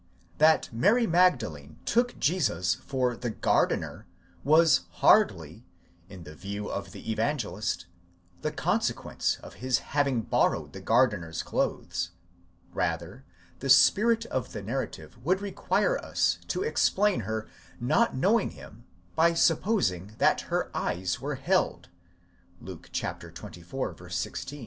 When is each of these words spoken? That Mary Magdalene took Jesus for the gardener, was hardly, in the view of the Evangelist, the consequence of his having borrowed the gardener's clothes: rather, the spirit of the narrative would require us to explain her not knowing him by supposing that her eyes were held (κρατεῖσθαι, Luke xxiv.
That 0.39 0.67
Mary 0.73 1.05
Magdalene 1.05 1.77
took 1.85 2.17
Jesus 2.19 2.73
for 2.73 3.15
the 3.15 3.29
gardener, 3.29 4.07
was 4.43 4.85
hardly, 4.93 5.63
in 6.09 6.23
the 6.23 6.33
view 6.33 6.71
of 6.71 6.91
the 6.91 7.11
Evangelist, 7.11 7.85
the 8.41 8.51
consequence 8.51 9.37
of 9.43 9.53
his 9.61 9.77
having 9.93 10.23
borrowed 10.23 10.73
the 10.73 10.81
gardener's 10.81 11.43
clothes: 11.43 12.13
rather, 12.73 13.25
the 13.59 13.69
spirit 13.69 14.25
of 14.25 14.53
the 14.53 14.63
narrative 14.63 15.23
would 15.23 15.39
require 15.39 15.99
us 15.99 16.39
to 16.47 16.63
explain 16.63 17.19
her 17.19 17.47
not 17.79 18.15
knowing 18.15 18.49
him 18.57 18.85
by 19.15 19.35
supposing 19.35 20.15
that 20.17 20.41
her 20.49 20.71
eyes 20.75 21.19
were 21.21 21.35
held 21.35 21.89
(κρατεῖσθαι, 22.59 23.69
Luke 23.69 24.01
xxiv. 24.01 24.59